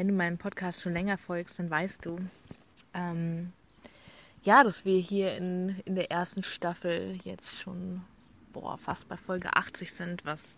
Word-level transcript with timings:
Wenn 0.00 0.08
du 0.08 0.14
meinem 0.14 0.38
Podcast 0.38 0.80
schon 0.80 0.94
länger 0.94 1.18
folgst, 1.18 1.58
dann 1.58 1.68
weißt 1.68 2.06
du, 2.06 2.18
ähm, 2.94 3.52
ja, 4.42 4.64
dass 4.64 4.86
wir 4.86 4.98
hier 4.98 5.36
in, 5.36 5.78
in 5.84 5.94
der 5.94 6.10
ersten 6.10 6.42
Staffel 6.42 7.18
jetzt 7.22 7.60
schon 7.60 8.00
boah, 8.54 8.78
fast 8.78 9.10
bei 9.10 9.18
Folge 9.18 9.54
80 9.54 9.92
sind, 9.92 10.24
was 10.24 10.56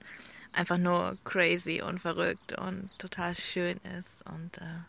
einfach 0.52 0.78
nur 0.78 1.18
crazy 1.24 1.82
und 1.82 1.98
verrückt 1.98 2.56
und 2.56 2.96
total 3.00 3.34
schön 3.34 3.80
ist. 3.98 4.24
Und 4.32 4.58
äh, 4.58 4.84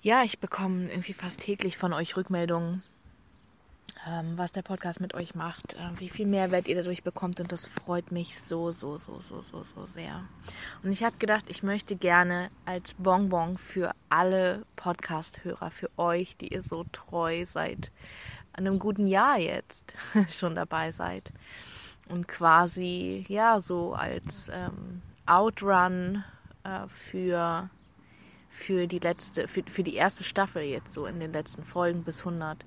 ja, 0.00 0.24
ich 0.24 0.38
bekomme 0.38 0.88
irgendwie 0.88 1.12
fast 1.12 1.40
täglich 1.40 1.76
von 1.76 1.92
euch 1.92 2.16
Rückmeldungen, 2.16 2.82
was 4.36 4.52
der 4.52 4.62
Podcast 4.62 5.00
mit 5.00 5.14
euch 5.14 5.34
macht, 5.34 5.74
äh, 5.74 6.00
wie 6.00 6.08
viel 6.08 6.26
Mehrwert 6.26 6.68
ihr 6.68 6.76
dadurch 6.76 7.02
bekommt 7.02 7.40
und 7.40 7.52
das 7.52 7.66
freut 7.66 8.12
mich 8.12 8.40
so, 8.40 8.72
so, 8.72 8.98
so, 8.98 9.20
so, 9.20 9.42
so, 9.42 9.64
so 9.74 9.86
sehr. 9.86 10.24
Und 10.82 10.92
ich 10.92 11.02
habe 11.02 11.16
gedacht, 11.18 11.44
ich 11.48 11.62
möchte 11.62 11.96
gerne 11.96 12.50
als 12.64 12.94
Bonbon 12.94 13.58
für 13.58 13.92
alle 14.08 14.64
Podcast-Hörer, 14.76 15.70
für 15.70 15.90
euch, 15.96 16.36
die 16.36 16.54
ihr 16.54 16.62
so 16.62 16.84
treu 16.92 17.44
seit 17.46 17.90
einem 18.52 18.78
guten 18.78 19.06
Jahr 19.06 19.38
jetzt 19.38 19.94
schon 20.30 20.54
dabei 20.54 20.92
seid 20.92 21.32
und 22.08 22.26
quasi 22.26 23.24
ja 23.28 23.60
so 23.60 23.94
als 23.94 24.48
ähm, 24.52 25.02
Outrun 25.26 26.24
äh, 26.64 26.88
für 26.88 27.70
für 28.50 28.86
die 28.86 28.98
letzte 28.98 29.46
für, 29.46 29.62
für 29.68 29.82
die 29.82 29.94
erste 29.94 30.24
Staffel 30.24 30.62
jetzt 30.62 30.92
so 30.92 31.06
in 31.06 31.20
den 31.20 31.32
letzten 31.32 31.64
Folgen 31.64 32.02
bis 32.02 32.20
100 32.20 32.64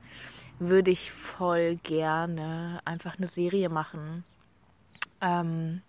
würde 0.62 0.92
ich 0.92 1.12
voll 1.12 1.78
gerne 1.78 2.82
einfach 2.86 3.18
eine 3.18 3.28
Serie 3.28 3.70
machen 3.70 4.24
ähm, 5.20 5.82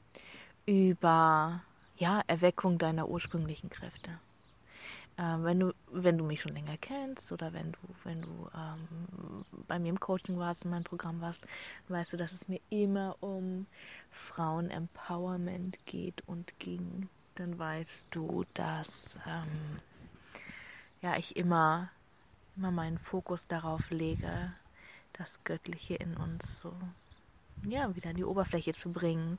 über 0.67 1.61
ja 1.97 2.23
Erweckung 2.27 2.79
deiner 2.79 3.09
ursprünglichen 3.09 3.69
Kräfte 3.69 4.11
äh, 5.19 5.37
wenn 5.39 5.61
du, 5.61 5.75
wenn 5.91 6.17
du 6.19 6.25
mich 6.25 6.41
schon 6.41 6.55
länger 6.55 6.77
kennst 6.81 7.33
oder 7.33 7.53
wenn 7.53 7.73
du, 7.73 7.79
wenn 8.05 8.23
du 8.23 8.49
ähm, 8.55 9.45
bei 9.69 9.79
mir 9.79 9.91
im 9.91 10.01
Coaching 10.01 10.39
warst, 10.39 10.65
in 10.65 10.71
meinem 10.71 10.85
Programm 10.85 11.21
warst, 11.21 11.47
weißt 11.89 12.13
du, 12.13 12.17
dass 12.17 12.33
es 12.33 12.49
mir 12.49 12.61
immer 12.71 13.17
um 13.21 13.67
Frauen-Empowerment 14.11 15.85
geht 15.87 16.23
und 16.27 16.59
ging. 16.59 17.09
Dann 17.35 17.59
weißt 17.59 18.15
du, 18.15 18.45
dass 18.55 19.19
ähm, 19.27 19.81
ja, 21.03 21.17
ich 21.17 21.37
immer, 21.37 21.91
immer 22.57 22.71
meinen 22.71 22.99
Fokus 22.99 23.47
darauf 23.47 23.91
lege, 23.91 24.55
das 25.15 25.31
Göttliche 25.45 25.95
in 25.95 26.17
uns 26.17 26.61
so 26.61 26.75
ja, 27.65 27.95
wieder 27.95 28.11
an 28.11 28.17
die 28.17 28.25
Oberfläche 28.25 28.73
zu 28.73 28.91
bringen, 28.91 29.39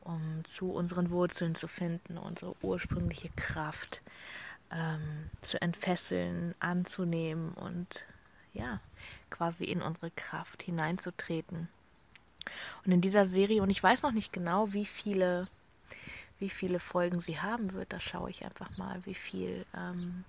um 0.00 0.44
zu 0.44 0.72
unseren 0.72 1.10
Wurzeln 1.10 1.54
zu 1.54 1.68
finden, 1.68 2.18
unsere 2.18 2.54
ursprüngliche 2.62 3.30
Kraft 3.36 4.02
ähm, 4.72 5.30
zu 5.42 5.60
entfesseln, 5.62 6.54
anzunehmen 6.58 7.52
und 7.52 8.04
ja, 8.52 8.80
quasi 9.30 9.64
in 9.64 9.80
unsere 9.80 10.10
Kraft 10.10 10.62
hineinzutreten. 10.62 11.68
Und 12.84 12.92
in 12.92 13.00
dieser 13.00 13.26
Serie, 13.26 13.62
und 13.62 13.70
ich 13.70 13.82
weiß 13.82 14.02
noch 14.02 14.12
nicht 14.12 14.32
genau, 14.32 14.72
wie 14.72 14.86
viele, 14.86 15.46
wie 16.38 16.50
viele 16.50 16.80
Folgen 16.80 17.20
sie 17.20 17.40
haben 17.40 17.72
wird, 17.72 17.92
da 17.92 18.00
schaue 18.00 18.30
ich 18.30 18.44
einfach 18.44 18.76
mal, 18.76 19.00
wie 19.06 19.14
viel, 19.14 19.64
ähm, 19.76 20.24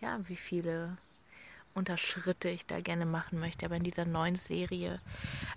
ja, 0.00 0.18
wie 0.28 0.36
viele 0.36 0.96
Unterschritte 1.74 2.48
ich 2.48 2.66
da 2.66 2.80
gerne 2.80 3.06
machen 3.06 3.38
möchte. 3.38 3.66
Aber 3.66 3.76
in 3.76 3.84
dieser 3.84 4.04
neuen 4.04 4.36
Serie 4.36 5.00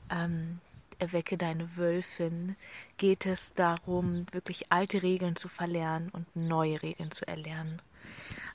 ähm, 0.10 0.60
Erwecke 1.00 1.38
deine 1.38 1.76
Wölfin 1.76 2.56
geht 2.98 3.26
es 3.26 3.54
darum, 3.56 4.26
wirklich 4.32 4.72
alte 4.72 5.04
Regeln 5.04 5.36
zu 5.36 5.50
verlernen 5.50 6.10
und 6.10 6.34
neue 6.36 6.82
Regeln 6.82 7.12
zu 7.12 7.28
erlernen. 7.28 7.82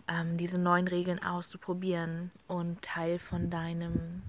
Ähm, 0.09 0.37
diese 0.37 0.59
neuen 0.59 0.89
Regeln 0.89 1.23
auszuprobieren 1.23 2.31
und 2.49 2.81
Teil 2.83 3.19
von 3.19 3.51
deinem, 3.51 4.23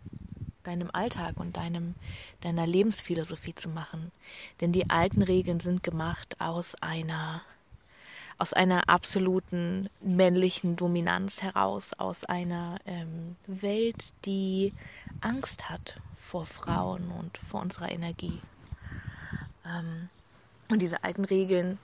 deinem 0.64 0.90
Alltag 0.92 1.40
und 1.40 1.58
deinem, 1.58 1.96
deiner 2.42 2.68
Lebensphilosophie 2.68 3.56
zu 3.56 3.70
machen. 3.70 4.12
Denn 4.60 4.74
die 4.74 4.90
alten 4.90 5.22
Regeln 5.22 5.60
sind 5.60 5.84
gemacht 5.84 6.36
aus 6.40 6.76
einer 6.76 7.42
aus 8.42 8.54
einer 8.54 8.90
absoluten 8.90 9.88
männlichen 10.02 10.76
Dominanz 10.76 11.44
heraus, 11.44 11.94
aus 12.00 12.26
einer 12.26 12.80
ähm, 12.88 13.36
Welt, 13.46 14.14
die 14.26 14.74
Angst 15.22 15.70
hat 15.70 16.02
vor 16.20 16.48
Frauen 16.48 17.12
und 17.12 17.38
vor 17.38 17.62
unserer 17.62 17.92
Energie. 17.92 18.42
Ähm, 19.64 20.10
und 20.70 20.82
diese 20.82 21.04
alten 21.04 21.24
Regeln 21.24 21.78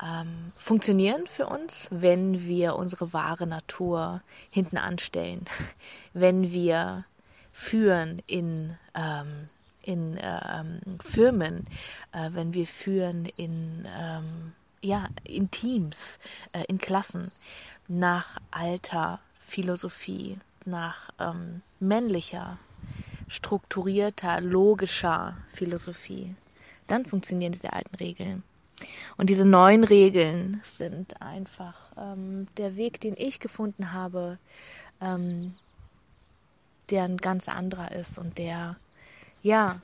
ähm, 0.00 0.52
funktionieren 0.58 1.26
für 1.26 1.48
uns, 1.48 1.88
wenn 1.90 2.46
wir 2.46 2.76
unsere 2.76 3.12
wahre 3.12 3.48
Natur 3.48 4.22
hinten 4.50 4.76
anstellen, 4.76 5.44
wenn 6.12 6.52
wir 6.52 7.04
führen 7.52 8.22
in, 8.28 8.78
ähm, 8.94 9.48
in 9.82 10.16
ähm, 10.22 11.00
Firmen, 11.00 11.66
äh, 12.12 12.30
wenn 12.30 12.54
wir 12.54 12.68
führen 12.68 13.24
in, 13.24 13.88
ähm, 13.92 14.52
ja, 14.82 15.08
in 15.24 15.50
Teams, 15.50 16.18
äh, 16.52 16.64
in 16.68 16.78
Klassen, 16.78 17.30
nach 17.88 18.38
alter 18.50 19.20
Philosophie, 19.46 20.38
nach 20.64 21.10
ähm, 21.20 21.62
männlicher 21.80 22.58
strukturierter, 23.28 24.40
logischer 24.40 25.36
Philosophie. 25.48 26.34
Dann 26.86 27.06
funktionieren 27.06 27.52
diese 27.52 27.72
alten 27.72 27.94
Regeln. 27.96 28.42
Und 29.16 29.30
diese 29.30 29.44
neuen 29.44 29.84
Regeln 29.84 30.60
sind 30.64 31.20
einfach 31.22 31.74
ähm, 31.96 32.46
der 32.56 32.76
Weg, 32.76 33.00
den 33.00 33.14
ich 33.16 33.40
gefunden 33.40 33.92
habe, 33.92 34.38
ähm, 35.00 35.54
der 36.90 37.04
ein 37.04 37.16
ganz 37.16 37.48
anderer 37.48 37.92
ist 37.92 38.18
und 38.18 38.38
der, 38.38 38.76
ja, 39.42 39.80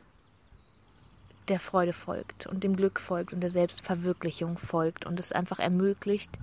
der 1.48 1.60
Freude 1.60 1.92
folgt 1.92 2.47
und 2.47 2.62
dem 2.62 2.76
Glück 2.76 3.00
folgt 3.00 3.32
und 3.32 3.41
der 3.41 3.50
Selbstverwirklichung 3.50 4.58
folgt 4.58 5.06
und 5.06 5.19
es 5.19 5.32
einfach 5.32 5.58
ermöglicht, 5.58 6.38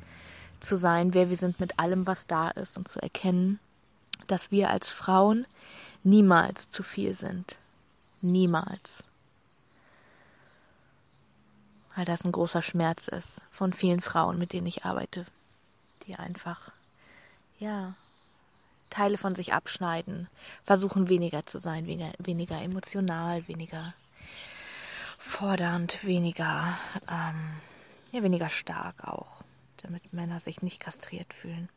zu 0.60 0.76
sein, 0.76 1.14
wer 1.14 1.30
wir 1.30 1.38
sind 1.38 1.60
mit 1.60 1.80
allem, 1.80 2.06
was 2.06 2.28
da 2.28 2.50
ist 2.50 2.78
und 2.78 2.88
zu 2.88 3.02
erkennen, 3.02 3.60
dass 4.28 4.52
wir 4.52 4.70
als 4.70 4.90
Frauen 4.90 5.48
niemals 6.04 6.70
zu 6.70 6.84
viel 6.84 7.16
sind. 7.16 7.58
Niemals. 8.22 9.04
Weil 11.96 12.06
das 12.06 12.24
ein 12.26 12.32
großer 12.32 12.62
Schmerz 12.62 13.08
ist 13.08 13.42
von 13.52 13.74
vielen 13.74 14.02
Frauen, 14.02 14.38
mit 14.38 14.54
denen 14.54 14.68
ich 14.68 14.86
arbeite, 14.86 15.26
die 16.06 16.16
einfach, 16.16 16.72
ja, 17.58 17.96
Teile 18.90 19.18
von 19.18 19.36
sich 19.36 19.54
abschneiden, 19.54 20.28
versuchen 20.64 21.10
weniger 21.10 21.46
zu 21.46 21.60
sein, 21.60 21.86
weniger, 21.86 22.12
weniger 22.18 22.62
emotional, 22.62 23.48
weniger 23.48 23.94
fordernd, 25.20 26.04
weniger, 26.04 26.80
ähm, 27.08 27.62
ja, 28.12 28.24
weniger 28.24 28.50
stark 28.50 29.04
auch, 29.04 29.44
damit 29.78 30.14
Männer 30.14 30.40
sich 30.40 30.62
nicht 30.62 30.80
kastriert 30.80 31.34
fühlen. 31.34 31.70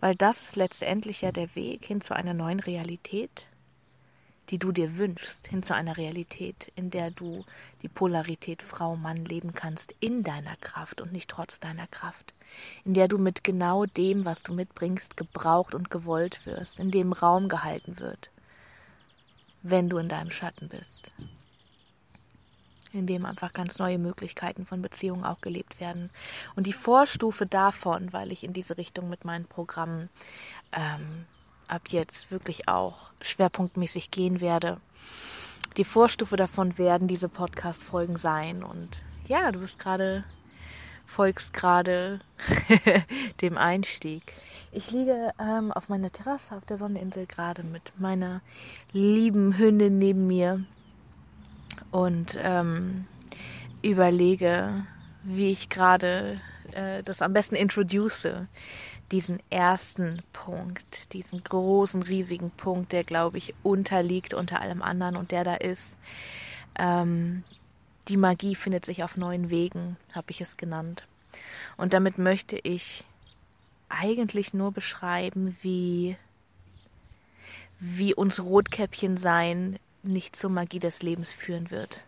Weil 0.00 0.16
das 0.16 0.42
ist 0.42 0.56
letztendlich 0.56 1.20
ja 1.20 1.30
der 1.30 1.54
Weg 1.54 1.84
hin 1.84 2.00
zu 2.00 2.16
einer 2.16 2.34
neuen 2.34 2.58
Realität, 2.58 3.46
die 4.50 4.58
du 4.58 4.72
dir 4.72 4.96
wünschst, 4.96 5.46
hin 5.46 5.62
zu 5.62 5.74
einer 5.74 5.96
Realität, 5.96 6.72
in 6.74 6.90
der 6.90 7.10
du 7.10 7.44
die 7.82 7.88
Polarität 7.88 8.62
Frau-Mann 8.62 9.24
leben 9.24 9.54
kannst, 9.54 9.94
in 10.00 10.22
deiner 10.22 10.56
Kraft 10.56 11.00
und 11.00 11.12
nicht 11.12 11.30
trotz 11.30 11.60
deiner 11.60 11.86
Kraft, 11.86 12.34
in 12.84 12.94
der 12.94 13.08
du 13.08 13.18
mit 13.18 13.44
genau 13.44 13.84
dem, 13.84 14.24
was 14.24 14.42
du 14.42 14.52
mitbringst, 14.52 15.16
gebraucht 15.16 15.74
und 15.74 15.90
gewollt 15.90 16.44
wirst, 16.46 16.80
in 16.80 16.90
dem 16.90 17.12
Raum 17.12 17.48
gehalten 17.48 17.98
wird, 17.98 18.30
wenn 19.62 19.88
du 19.88 19.98
in 19.98 20.08
deinem 20.08 20.30
Schatten 20.30 20.68
bist 20.68 21.12
in 22.94 23.06
dem 23.06 23.26
einfach 23.26 23.52
ganz 23.52 23.78
neue 23.78 23.98
Möglichkeiten 23.98 24.66
von 24.66 24.82
Beziehungen 24.82 25.24
auch 25.24 25.40
gelebt 25.40 25.80
werden. 25.80 26.10
Und 26.56 26.66
die 26.66 26.72
Vorstufe 26.72 27.46
davon, 27.46 28.12
weil 28.12 28.32
ich 28.32 28.44
in 28.44 28.52
diese 28.52 28.76
Richtung 28.76 29.08
mit 29.08 29.24
meinen 29.24 29.46
Programmen 29.46 30.08
ähm, 30.72 31.26
ab 31.68 31.82
jetzt 31.88 32.30
wirklich 32.30 32.68
auch 32.68 33.10
schwerpunktmäßig 33.20 34.10
gehen 34.10 34.40
werde. 34.40 34.80
Die 35.76 35.84
Vorstufe 35.84 36.36
davon 36.36 36.78
werden 36.78 37.08
diese 37.08 37.28
Podcast-Folgen 37.28 38.16
sein. 38.16 38.62
Und 38.62 39.02
ja, 39.26 39.50
du 39.50 39.60
bist 39.60 39.78
gerade, 39.78 40.24
folgst 41.06 41.52
gerade 41.52 42.20
dem 43.40 43.58
Einstieg. 43.58 44.34
Ich 44.70 44.90
liege 44.90 45.32
ähm, 45.38 45.72
auf 45.72 45.88
meiner 45.88 46.10
Terrasse 46.10 46.56
auf 46.56 46.64
der 46.64 46.78
Sonneninsel 46.78 47.26
gerade 47.26 47.62
mit 47.62 47.92
meiner 47.98 48.40
lieben 48.92 49.56
Hündin 49.56 49.98
neben 49.98 50.26
mir 50.26 50.64
und 51.94 52.36
ähm, 52.42 53.06
überlege, 53.80 54.84
wie 55.22 55.52
ich 55.52 55.68
gerade 55.68 56.40
äh, 56.72 57.04
das 57.04 57.22
am 57.22 57.32
besten 57.32 57.54
introduce, 57.54 58.26
diesen 59.12 59.38
ersten 59.48 60.20
Punkt, 60.32 61.12
diesen 61.12 61.44
großen, 61.44 62.02
riesigen 62.02 62.50
Punkt, 62.50 62.90
der, 62.90 63.04
glaube 63.04 63.38
ich, 63.38 63.54
unterliegt 63.62 64.34
unter 64.34 64.60
allem 64.60 64.82
anderen 64.82 65.14
und 65.14 65.30
der 65.30 65.44
da 65.44 65.54
ist, 65.54 65.96
ähm, 66.80 67.44
die 68.08 68.16
Magie 68.16 68.56
findet 68.56 68.84
sich 68.84 69.04
auf 69.04 69.16
neuen 69.16 69.48
Wegen, 69.48 69.96
habe 70.16 70.32
ich 70.32 70.40
es 70.40 70.56
genannt. 70.56 71.06
Und 71.76 71.92
damit 71.92 72.18
möchte 72.18 72.58
ich 72.60 73.04
eigentlich 73.88 74.52
nur 74.52 74.72
beschreiben, 74.72 75.56
wie, 75.62 76.16
wie 77.78 78.14
uns 78.14 78.40
Rotkäppchen 78.40 79.16
sein 79.16 79.78
nicht 80.04 80.36
zur 80.36 80.50
Magie 80.50 80.80
des 80.80 81.02
Lebens 81.02 81.32
führen 81.32 81.70
wird. 81.70 82.02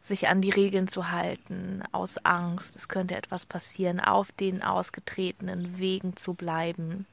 Sich 0.00 0.28
an 0.28 0.40
die 0.40 0.50
Regeln 0.50 0.88
zu 0.88 1.10
halten, 1.10 1.82
aus 1.92 2.18
Angst, 2.24 2.76
es 2.76 2.88
könnte 2.88 3.16
etwas 3.16 3.46
passieren, 3.46 4.00
auf 4.00 4.32
den 4.32 4.62
ausgetretenen 4.62 5.78
Wegen 5.78 6.16
zu 6.16 6.34
bleiben, 6.34 7.06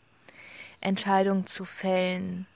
Entscheidungen 0.82 1.46
zu 1.46 1.66
fällen, 1.66 2.48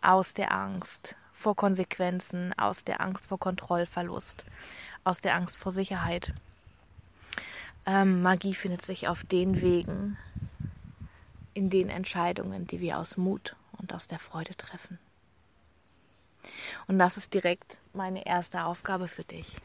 aus 0.00 0.34
der 0.34 0.52
Angst 0.52 1.16
vor 1.32 1.56
Konsequenzen, 1.56 2.52
aus 2.56 2.84
der 2.84 3.00
Angst 3.00 3.24
vor 3.26 3.38
Kontrollverlust, 3.38 4.44
aus 5.04 5.20
der 5.20 5.34
Angst 5.34 5.56
vor 5.56 5.72
Sicherheit. 5.72 6.32
Ähm, 7.86 8.22
Magie 8.22 8.54
findet 8.54 8.82
sich 8.82 9.08
auf 9.08 9.24
den 9.24 9.60
Wegen, 9.60 10.16
in 11.54 11.70
den 11.70 11.88
Entscheidungen, 11.88 12.66
die 12.66 12.80
wir 12.80 12.98
aus 12.98 13.16
Mut 13.16 13.56
und 13.78 13.92
aus 13.92 14.06
der 14.06 14.18
Freude 14.18 14.56
treffen. 14.56 14.98
Und 16.86 16.98
das 16.98 17.16
ist 17.16 17.34
direkt 17.34 17.78
meine 17.92 18.26
erste 18.26 18.64
Aufgabe 18.64 19.08
für 19.08 19.24
dich, 19.24 19.56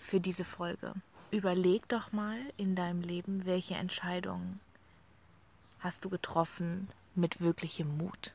für 0.00 0.20
diese 0.20 0.44
Folge. 0.44 0.94
Überleg 1.30 1.86
doch 1.88 2.12
mal 2.12 2.38
in 2.56 2.74
deinem 2.74 3.02
Leben, 3.02 3.44
welche 3.44 3.74
Entscheidungen 3.74 4.60
hast 5.80 6.04
du 6.04 6.08
getroffen 6.08 6.88
mit 7.14 7.40
wirklichem 7.40 7.98
Mut. 7.98 8.32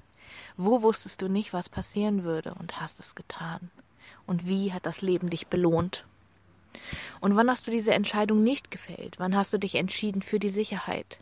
Wo 0.55 0.81
wusstest 0.81 1.21
du 1.21 1.27
nicht, 1.27 1.53
was 1.53 1.69
passieren 1.69 2.23
würde 2.23 2.53
und 2.53 2.79
hast 2.79 2.99
es 2.99 3.15
getan? 3.15 3.71
Und 4.25 4.45
wie 4.45 4.71
hat 4.71 4.85
das 4.85 5.01
Leben 5.01 5.29
dich 5.29 5.47
belohnt? 5.47 6.05
Und 7.19 7.35
wann 7.35 7.49
hast 7.49 7.67
du 7.67 7.71
diese 7.71 7.93
Entscheidung 7.93 8.43
nicht 8.43 8.71
gefällt? 8.71 9.19
Wann 9.19 9.35
hast 9.35 9.53
du 9.53 9.57
dich 9.57 9.75
entschieden 9.75 10.21
für 10.21 10.39
die 10.39 10.49
Sicherheit? 10.49 11.19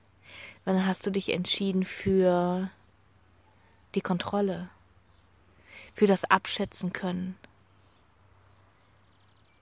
Wann 0.65 0.85
hast 0.85 1.05
du 1.05 1.11
dich 1.11 1.29
entschieden 1.29 1.85
für 1.85 2.69
die 3.95 4.01
Kontrolle? 4.01 4.69
Für 5.93 6.07
das 6.07 6.23
Abschätzen 6.25 6.93
können? 6.93 7.37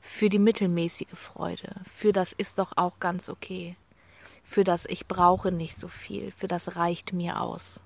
Für 0.01 0.29
die 0.29 0.39
mittelmäßige 0.39 1.07
Freude? 1.13 1.75
Für 1.95 2.11
das 2.11 2.31
ist 2.33 2.59
doch 2.59 2.73
auch 2.75 2.99
ganz 2.99 3.29
okay? 3.29 3.75
Für 4.43 4.63
das 4.63 4.85
ich 4.85 5.07
brauche 5.07 5.51
nicht 5.51 5.79
so 5.79 5.87
viel? 5.87 6.31
Für 6.31 6.47
das 6.47 6.75
reicht 6.75 7.13
mir 7.13 7.41
aus? 7.41 7.81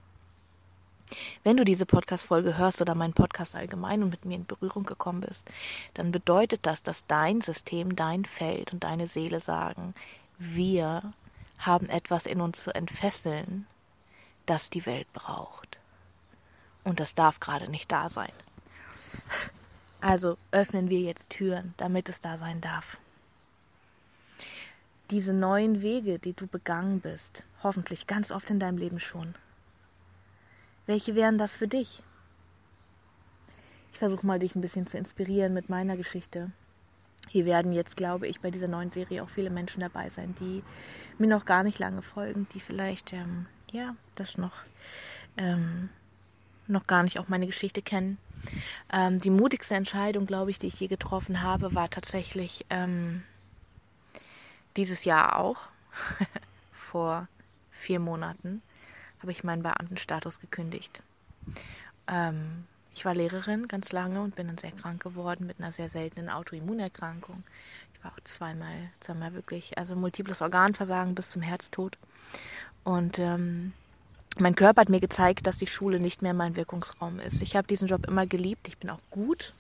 Wenn 1.44 1.58
du 1.58 1.66
diese 1.66 1.86
Podcast-Folge 1.86 2.58
hörst 2.58 2.82
oder 2.82 2.96
meinen 2.96 3.14
Podcast 3.14 3.56
allgemein 3.56 4.02
und 4.04 4.10
mit 4.10 4.26
mir 4.26 4.36
in 4.36 4.46
Berührung 4.46 4.84
gekommen 4.84 5.22
bist, 5.22 5.44
dann 5.94 6.12
bedeutet 6.12 6.62
das, 6.64 6.82
dass 6.82 7.06
dein 7.08 7.42
System, 7.42 7.96
dein 7.96 8.26
Feld 8.26 8.74
und 8.74 8.84
deine 8.84 9.08
Seele 9.08 9.40
sagen, 9.40 9.94
wir 10.38 11.14
haben 11.60 11.88
etwas 11.90 12.26
in 12.26 12.42
uns 12.42 12.64
zu 12.64 12.74
entfesseln, 12.74 13.68
das 14.46 14.70
die 14.70 14.86
Welt 14.86 15.12
braucht. 15.14 15.78
Und 16.84 17.00
das 17.00 17.16
darf 17.16 17.40
gerade 17.40 17.70
nicht 17.70 17.92
da 17.92 18.10
sein. 18.10 18.32
Also 20.02 20.38
öffnen 20.52 20.90
wir 20.90 21.00
jetzt 21.00 21.30
Türen, 21.30 21.74
damit 21.78 22.10
es 22.10 22.20
da 22.20 22.38
sein 22.38 22.60
darf. 22.60 22.98
Diese 25.12 25.34
neuen 25.34 25.82
Wege, 25.82 26.20
die 26.20 26.34
du 26.34 26.48
begangen 26.48 27.00
bist, 27.00 27.44
hoffentlich 27.62 28.08
ganz 28.08 28.32
oft 28.32 28.50
in 28.50 28.60
deinem 28.60 28.78
Leben 28.78 29.00
schon, 29.00 29.36
welche 30.86 31.16
wären 31.16 31.38
das 31.38 31.56
für 31.56 31.68
dich? 31.68 32.04
Ich 33.94 34.00
versuche 34.00 34.26
mal, 34.26 34.40
dich 34.40 34.56
ein 34.56 34.62
bisschen 34.62 34.88
zu 34.88 34.98
inspirieren 34.98 35.54
mit 35.54 35.70
meiner 35.70 35.96
Geschichte. 35.96 36.52
Hier 37.30 37.46
werden 37.46 37.72
jetzt, 37.72 37.96
glaube 37.96 38.28
ich, 38.28 38.42
bei 38.42 38.52
dieser 38.52 38.68
neuen 38.68 38.90
Serie 38.90 39.24
auch 39.24 39.30
viele 39.30 39.50
Menschen 39.50 39.80
dabei 39.80 40.10
sein, 40.10 40.36
die 40.40 40.64
mir 41.18 41.28
noch 41.28 41.46
gar 41.46 41.64
nicht 41.64 41.80
lange 41.80 42.02
folgen, 42.02 42.48
die 42.54 42.60
vielleicht, 42.60 43.14
ähm, 43.14 43.46
ja, 43.72 43.96
das 44.16 44.38
noch, 44.38 44.54
ähm, 45.38 45.90
noch 46.68 46.88
gar 46.88 47.04
nicht 47.04 47.20
auch 47.20 47.28
meine 47.28 47.48
Geschichte 47.48 47.82
kennen. 47.82 48.18
Ähm, 48.92 49.20
die 49.20 49.30
mutigste 49.30 49.76
Entscheidung, 49.76 50.26
glaube 50.26 50.52
ich, 50.52 50.60
die 50.60 50.68
ich 50.68 50.80
je 50.80 50.88
getroffen 50.88 51.42
habe, 51.42 51.74
war 51.76 51.90
tatsächlich 51.90 52.66
ähm, 52.70 53.24
dieses 54.76 55.06
Jahr 55.06 55.40
auch, 55.40 55.58
vor 56.72 57.28
vier 57.72 58.00
Monaten 58.00 58.62
habe 59.20 59.32
ich 59.32 59.44
meinen 59.44 59.64
Beamtenstatus 59.64 60.40
gekündigt. 60.40 61.02
Ähm, 62.08 62.66
ich 62.94 63.06
war 63.06 63.16
Lehrerin 63.16 63.68
ganz 63.68 63.92
lange 63.92 64.22
und 64.22 64.36
bin 64.36 64.48
dann 64.48 64.58
sehr 64.58 64.72
krank 64.72 65.02
geworden 65.02 65.48
mit 65.48 65.60
einer 65.60 65.72
sehr 65.72 65.90
seltenen 65.90 66.30
Autoimmunerkrankung. 66.30 67.44
Ich 67.94 68.04
war 68.04 68.12
auch 68.12 68.20
zweimal, 68.24 68.90
zweimal 69.00 69.34
wirklich, 69.34 69.78
also 69.78 69.96
multiples 69.96 70.42
Organversagen 70.42 71.16
bis 71.16 71.32
zum 71.32 71.42
Herztod. 71.42 71.98
Und 72.84 73.18
ähm, 73.18 73.74
mein 74.40 74.56
Körper 74.56 74.82
hat 74.82 74.90
mir 74.90 75.00
gezeigt, 75.00 75.46
dass 75.46 75.58
die 75.58 75.68
Schule 75.68 76.00
nicht 76.00 76.22
mehr 76.22 76.34
mein 76.34 76.56
Wirkungsraum 76.56 77.20
ist. 77.20 77.42
Ich 77.42 77.56
habe 77.56 77.68
diesen 77.68 77.88
Job 77.88 78.08
immer 78.08 78.26
geliebt. 78.26 78.68
Ich 78.68 78.78
bin 78.78 78.90
auch 78.90 79.02
gut 79.10 79.54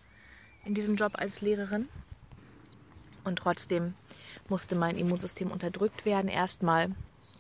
in 0.66 0.74
diesem 0.74 0.96
Job 0.96 1.14
als 1.16 1.42
Lehrerin. 1.42 1.88
Und 3.24 3.38
trotzdem 3.38 3.94
musste 4.50 4.75
mein 4.75 4.98
Immunsystem 4.98 5.52
unterdrückt 5.52 6.06
werden, 6.06 6.28
erstmal, 6.28 6.92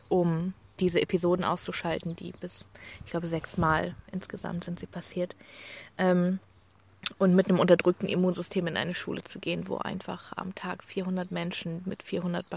um 0.09 0.53
diese 0.79 1.01
Episoden 1.01 1.45
auszuschalten, 1.45 2.15
die 2.15 2.31
bis, 2.31 2.65
ich 3.05 3.11
glaube, 3.11 3.27
sechsmal 3.27 3.95
insgesamt 4.11 4.63
sind 4.63 4.79
sie 4.79 4.87
passiert. 4.87 5.35
Ähm, 5.97 6.39
und 7.17 7.35
mit 7.35 7.49
einem 7.49 7.59
unterdrückten 7.59 8.07
Immunsystem 8.07 8.65
in 8.67 8.77
eine 8.77 8.95
Schule 8.95 9.23
zu 9.23 9.39
gehen, 9.39 9.67
wo 9.67 9.77
einfach 9.77 10.31
am 10.37 10.55
Tag 10.55 10.83
400 10.83 11.31
Menschen 11.31 11.81
mit 11.85 12.01
400 12.01 12.49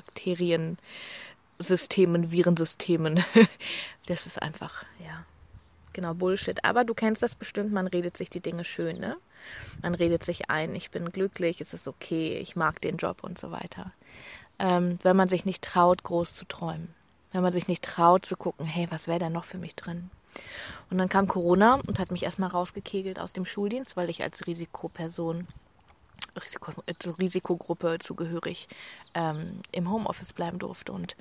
Bakteriensystemen, 1.59 2.31
Virensystemen, 2.31 3.25
das 4.07 4.27
ist 4.27 4.41
einfach, 4.41 4.85
ja, 5.05 5.25
genau 5.93 6.15
Bullshit. 6.15 6.65
Aber 6.65 6.85
du 6.85 6.95
kennst 6.95 7.23
das 7.23 7.35
bestimmt, 7.35 7.73
man 7.73 7.87
redet 7.87 8.17
sich 8.17 8.31
die 8.31 8.41
Dinge 8.41 8.65
schön, 8.65 8.99
ne? 8.99 9.17
Man 9.83 9.95
redet 9.95 10.25
sich 10.25 10.51
ein, 10.51 10.75
ich 10.75 10.91
bin 10.91 11.13
glücklich, 11.13 11.61
es 11.61 11.73
ist 11.73 11.87
okay, 11.87 12.39
ich 12.39 12.57
mag 12.57 12.81
den 12.81 12.97
Job 12.97 13.23
und 13.23 13.39
so 13.39 13.51
weiter. 13.51 13.93
Ähm, 14.59 14.99
wenn 15.03 15.17
man 15.17 15.29
sich 15.29 15.45
nicht 15.45 15.63
traut, 15.63 16.03
groß 16.03 16.35
zu 16.35 16.45
träumen 16.47 16.95
wenn 17.37 17.43
man 17.43 17.53
sich 17.53 17.69
nicht 17.69 17.85
traut 17.85 18.25
zu 18.25 18.35
gucken, 18.35 18.65
hey, 18.65 18.87
was 18.91 19.09
wäre 19.09 19.19
da 19.19 19.29
noch 19.29 19.45
für 19.45 19.59
mich 19.59 19.75
drin? 19.75 20.11
Und 20.91 20.97
dann 20.97 21.11
kam 21.11 21.29
Corona 21.29 21.75
und 21.87 21.99
hat 21.99 22.11
mich 22.11 22.23
erstmal 22.23 22.49
rausgekegelt 22.49 23.21
aus 23.21 23.35
dem 23.35 23.45
Schuldienst, 23.45 23.95
weil 23.95 24.09
ich 24.09 24.23
als 24.23 24.47
Risikoperson, 24.47 25.47
Risiko, 26.45 26.73
zur 26.99 27.19
Risikogruppe 27.19 27.99
zugehörig, 27.99 28.69
ähm, 29.15 29.61
im 29.73 29.91
Homeoffice 29.91 30.33
bleiben 30.33 30.59
durfte 30.59 30.93
und 30.93 31.17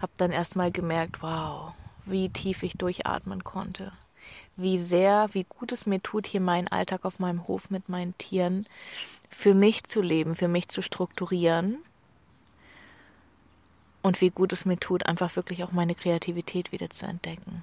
habe 0.00 0.12
dann 0.16 0.32
erstmal 0.32 0.70
gemerkt, 0.70 1.22
wow, 1.22 1.74
wie 2.06 2.28
tief 2.28 2.62
ich 2.62 2.74
durchatmen 2.74 3.44
konnte. 3.44 3.92
Wie 4.56 4.78
sehr, 4.78 5.28
wie 5.32 5.44
gut 5.44 5.72
es 5.72 5.86
mir 5.86 6.02
tut, 6.02 6.26
hier 6.26 6.40
meinen 6.40 6.68
Alltag 6.68 7.04
auf 7.04 7.18
meinem 7.18 7.46
Hof 7.48 7.70
mit 7.70 7.88
meinen 7.88 8.16
Tieren 8.18 8.66
für 9.30 9.54
mich 9.54 9.84
zu 9.84 10.02
leben, 10.02 10.36
für 10.36 10.48
mich 10.48 10.68
zu 10.68 10.82
strukturieren 10.82 11.78
und 14.02 14.20
wie 14.20 14.30
gut 14.30 14.52
es 14.52 14.64
mir 14.64 14.78
tut, 14.78 15.06
einfach 15.06 15.36
wirklich 15.36 15.64
auch 15.64 15.72
meine 15.72 15.94
Kreativität 15.94 16.72
wieder 16.72 16.90
zu 16.90 17.06
entdecken. 17.06 17.62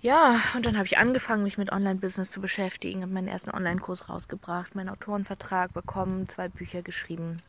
Ja, 0.00 0.40
und 0.54 0.66
dann 0.66 0.76
habe 0.76 0.86
ich 0.86 0.98
angefangen, 0.98 1.42
mich 1.42 1.58
mit 1.58 1.72
Online-Business 1.72 2.30
zu 2.30 2.40
beschäftigen, 2.40 3.02
habe 3.02 3.12
meinen 3.12 3.28
ersten 3.28 3.50
Online-Kurs 3.50 4.08
rausgebracht, 4.08 4.74
meinen 4.74 4.90
Autorenvertrag 4.90 5.72
bekommen, 5.72 6.28
zwei 6.28 6.48
Bücher 6.48 6.82
geschrieben. 6.82 7.42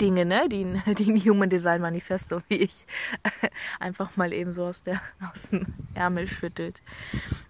Dinge, 0.00 0.24
ne, 0.24 0.48
die, 0.48 0.64
die 0.94 1.10
ein 1.10 1.18
Human 1.18 1.50
Design 1.50 1.82
Manifesto, 1.82 2.40
wie 2.48 2.56
ich, 2.56 2.86
einfach 3.80 4.16
mal 4.16 4.32
eben 4.32 4.52
so 4.52 4.64
aus, 4.64 4.82
der, 4.82 5.00
aus 5.32 5.50
dem 5.50 5.66
Ärmel 5.94 6.28
schüttelt. 6.28 6.80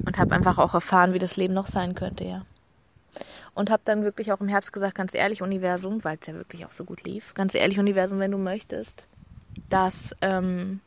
Und 0.05 0.19
habe 0.19 0.35
einfach 0.35 0.59
auch 0.59 0.75
erfahren, 0.75 1.13
wie 1.13 1.19
das 1.19 1.37
Leben 1.37 1.55
noch 1.55 1.67
sein 1.67 1.95
könnte, 1.95 2.25
ja. 2.25 2.45
Und 3.55 3.69
habe 3.69 3.83
dann 3.85 4.03
wirklich 4.03 4.33
auch 4.33 4.41
im 4.41 4.49
Herbst 4.49 4.73
gesagt, 4.73 4.95
ganz 4.95 5.13
ehrlich, 5.13 5.43
Universum, 5.43 6.03
weil 6.05 6.17
es 6.19 6.27
ja 6.27 6.33
wirklich 6.33 6.65
auch 6.65 6.73
so 6.73 6.85
gut 6.85 7.05
lief, 7.05 7.35
ganz 7.35 7.55
ehrlich, 7.55 7.79
Universum, 7.79 8.19
wenn 8.19 8.31
du 8.31 8.39
möchtest, 8.39 9.07
dass, 9.69 10.17
ähm, 10.23 10.81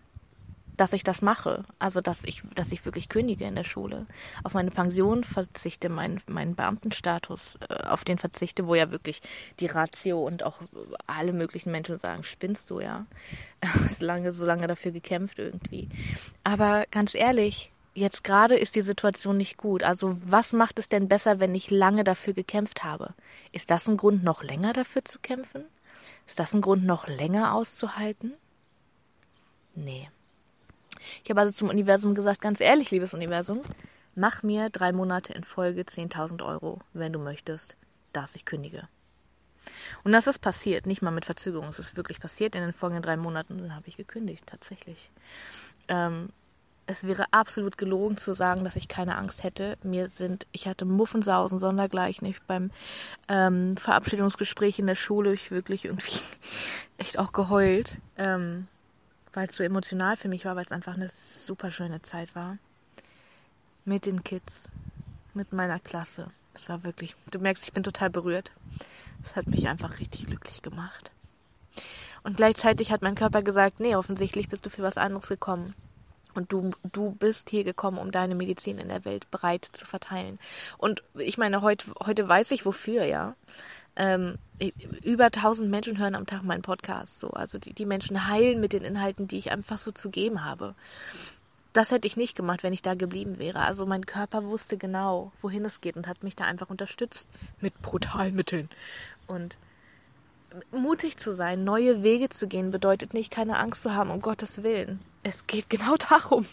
dass 0.77 0.93
ich 0.93 1.03
das 1.03 1.21
mache. 1.21 1.63
Also 1.79 2.01
dass 2.01 2.23
ich, 2.23 2.43
dass 2.55 2.71
ich 2.71 2.85
wirklich 2.85 3.09
kündige 3.09 3.45
in 3.45 3.55
der 3.55 3.63
Schule. 3.63 4.05
Auf 4.43 4.53
meine 4.53 4.71
Pension 4.71 5.23
verzichte, 5.23 5.89
meinen 5.89 6.21
meinen 6.27 6.55
Beamtenstatus, 6.55 7.57
äh, 7.69 7.87
auf 7.87 8.03
den 8.03 8.17
verzichte, 8.17 8.67
wo 8.67 8.75
ja 8.75 8.91
wirklich 8.91 9.21
die 9.59 9.67
Ratio 9.67 10.25
und 10.25 10.43
auch 10.43 10.59
alle 11.07 11.33
möglichen 11.33 11.71
Menschen 11.71 11.99
sagen, 11.99 12.23
spinnst 12.23 12.69
du 12.69 12.79
ja. 12.79 13.05
so 13.97 14.05
lange, 14.05 14.33
so 14.33 14.45
lange 14.45 14.67
dafür 14.67 14.91
gekämpft 14.91 15.39
irgendwie. 15.39 15.89
Aber 16.43 16.85
ganz 16.91 17.15
ehrlich, 17.15 17.71
jetzt 17.93 18.23
gerade 18.23 18.55
ist 18.55 18.75
die 18.75 18.81
Situation 18.81 19.37
nicht 19.37 19.57
gut. 19.57 19.83
Also 19.83 20.17
was 20.23 20.53
macht 20.53 20.79
es 20.79 20.89
denn 20.89 21.07
besser, 21.07 21.39
wenn 21.39 21.55
ich 21.55 21.71
lange 21.71 22.03
dafür 22.03 22.33
gekämpft 22.33 22.83
habe? 22.83 23.13
Ist 23.51 23.71
das 23.71 23.87
ein 23.87 23.97
Grund, 23.97 24.23
noch 24.23 24.43
länger 24.43 24.73
dafür 24.73 25.03
zu 25.03 25.19
kämpfen? 25.19 25.65
Ist 26.27 26.39
das 26.39 26.53
ein 26.53 26.61
Grund, 26.61 26.85
noch 26.85 27.07
länger 27.07 27.53
auszuhalten? 27.53 28.33
Nee. 29.75 30.07
Ich 31.23 31.29
habe 31.29 31.41
also 31.41 31.53
zum 31.53 31.69
Universum 31.69 32.15
gesagt, 32.15 32.41
ganz 32.41 32.59
ehrlich, 32.61 32.91
liebes 32.91 33.13
Universum, 33.13 33.61
mach 34.15 34.43
mir 34.43 34.69
drei 34.69 34.91
Monate 34.91 35.33
in 35.33 35.43
Folge 35.43 35.81
10.000 35.81 36.45
Euro, 36.45 36.79
wenn 36.93 37.13
du 37.13 37.19
möchtest, 37.19 37.77
dass 38.13 38.35
ich 38.35 38.45
kündige. 38.45 38.87
Und 40.03 40.11
das 40.11 40.27
ist 40.27 40.39
passiert, 40.39 40.85
nicht 40.85 41.01
mal 41.01 41.11
mit 41.11 41.25
Verzögerung. 41.25 41.69
Es 41.69 41.79
ist 41.79 41.97
wirklich 41.97 42.19
passiert 42.19 42.55
in 42.55 42.61
den 42.61 42.73
folgenden 42.73 43.03
drei 43.03 43.17
Monaten. 43.17 43.57
Dann 43.57 43.75
habe 43.75 43.87
ich 43.87 43.97
gekündigt, 43.97 44.45
tatsächlich. 44.45 45.09
Ähm, 45.87 46.29
es 46.87 47.03
wäre 47.05 47.25
absolut 47.31 47.77
gelogen 47.77 48.17
zu 48.17 48.33
sagen, 48.33 48.63
dass 48.63 48.75
ich 48.75 48.87
keine 48.87 49.17
Angst 49.17 49.43
hätte. 49.43 49.77
Mir 49.83 50.09
sind, 50.09 50.45
ich 50.51 50.67
hatte 50.67 50.85
Muffensausen 50.85 51.59
sondergleichen. 51.59 52.27
Ich 52.27 52.41
beim 52.43 52.69
ähm, 53.27 53.75
Verabschiedungsgespräch 53.77 54.77
in 54.77 54.87
der 54.87 54.95
Schule 54.95 55.33
ich 55.33 55.49
wirklich 55.49 55.85
irgendwie 55.85 56.19
echt 56.97 57.17
auch 57.17 57.33
geheult, 57.33 57.97
ähm, 58.17 58.67
weil 59.35 59.47
es 59.47 59.55
so 59.55 59.63
emotional 59.63 60.17
für 60.17 60.29
mich 60.29 60.45
war, 60.45 60.55
weil 60.55 60.65
es 60.65 60.71
einfach 60.71 60.95
eine 60.95 61.09
super 61.09 61.69
schöne 61.69 62.01
Zeit 62.01 62.35
war 62.35 62.57
mit 63.83 64.05
den 64.05 64.23
Kids, 64.23 64.67
mit 65.33 65.53
meiner 65.53 65.79
Klasse. 65.79 66.31
Es 66.53 66.69
war 66.69 66.83
wirklich, 66.83 67.15
du 67.31 67.39
merkst, 67.39 67.65
ich 67.65 67.73
bin 67.73 67.83
total 67.83 68.09
berührt. 68.09 68.51
Es 69.25 69.35
hat 69.35 69.47
mich 69.47 69.67
einfach 69.67 69.99
richtig 69.99 70.25
glücklich 70.25 70.61
gemacht. 70.61 71.11
Und 72.23 72.37
gleichzeitig 72.37 72.91
hat 72.91 73.01
mein 73.01 73.15
Körper 73.15 73.43
gesagt, 73.43 73.79
nee, 73.79 73.95
offensichtlich 73.95 74.49
bist 74.49 74.65
du 74.65 74.69
für 74.69 74.81
was 74.81 74.97
anderes 74.97 75.27
gekommen. 75.27 75.75
Und 76.33 76.51
du, 76.51 76.71
du 76.91 77.11
bist 77.11 77.49
hier 77.49 77.63
gekommen, 77.63 77.97
um 77.97 78.11
deine 78.11 78.35
Medizin 78.35 78.77
in 78.77 78.89
der 78.89 79.05
Welt 79.05 79.29
breit 79.31 79.69
zu 79.71 79.85
verteilen. 79.85 80.39
Und 80.77 81.03
ich 81.13 81.37
meine, 81.37 81.61
heute, 81.61 81.91
heute 82.03 82.27
weiß 82.27 82.51
ich 82.51 82.65
wofür, 82.65 83.03
ja. 83.03 83.35
Ähm, 83.95 84.37
über 85.03 85.25
1000 85.25 85.69
Menschen 85.69 85.97
hören 85.97 86.15
am 86.15 86.25
Tag 86.25 86.43
meinen 86.43 86.61
Podcast 86.61 87.19
so. 87.19 87.29
Also 87.29 87.57
die, 87.57 87.73
die 87.73 87.85
Menschen 87.85 88.27
heilen 88.27 88.59
mit 88.59 88.73
den 88.73 88.83
Inhalten, 88.83 89.27
die 89.27 89.37
ich 89.37 89.51
einfach 89.51 89.77
so 89.77 89.91
zu 89.91 90.09
geben 90.09 90.43
habe. 90.43 90.75
Das 91.73 91.91
hätte 91.91 92.07
ich 92.07 92.15
nicht 92.15 92.37
gemacht, 92.37 92.63
wenn 92.63 92.71
ich 92.71 92.81
da 92.81 92.93
geblieben 92.93 93.37
wäre. 93.37 93.59
Also 93.59 93.85
mein 93.85 94.05
Körper 94.05 94.45
wusste 94.45 94.77
genau, 94.77 95.33
wohin 95.41 95.65
es 95.65 95.81
geht 95.81 95.97
und 95.97 96.07
hat 96.07 96.23
mich 96.23 96.35
da 96.35 96.45
einfach 96.45 96.69
unterstützt 96.69 97.29
mit 97.59 97.81
brutalen 97.81 98.33
Mitteln. 98.33 98.69
Und 99.27 99.57
mutig 100.71 101.17
zu 101.17 101.33
sein, 101.33 101.63
neue 101.63 102.01
Wege 102.01 102.29
zu 102.29 102.47
gehen, 102.47 102.71
bedeutet 102.71 103.13
nicht, 103.13 103.31
keine 103.31 103.57
Angst 103.57 103.81
zu 103.81 103.93
haben, 103.93 104.09
um 104.09 104.21
Gottes 104.21 104.63
Willen. 104.63 105.01
Es 105.23 105.47
geht 105.47 105.69
genau 105.69 105.95
darum, 106.09 106.45